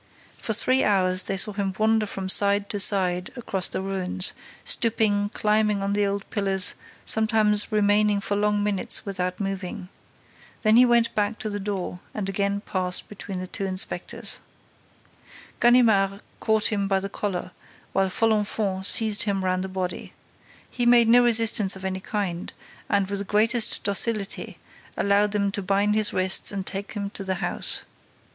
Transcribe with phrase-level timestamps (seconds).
[0.39, 5.29] For three hours, they saw him wander from side to side across the ruins, stooping,
[5.29, 6.73] climbing up the old pillars,
[7.05, 9.89] sometimes remaining for long minutes without moving.
[10.63, 14.39] Then he went back to the door and again passed between the two inspectors.
[15.59, 17.51] Ganimard caught him by the collar,
[17.93, 20.13] while Folenfant seized him round the body.
[20.67, 22.51] He made no resistance of any kind
[22.89, 24.57] and, with the greatest docility,
[24.97, 27.83] allowed them to bind his wrists and take him to the house.